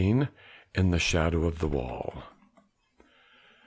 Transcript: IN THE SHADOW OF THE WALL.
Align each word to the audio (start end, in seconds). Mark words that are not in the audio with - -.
IN 0.01 0.29
THE 0.89 0.97
SHADOW 0.97 1.43
OF 1.43 1.59
THE 1.59 1.67
WALL. 1.67 2.23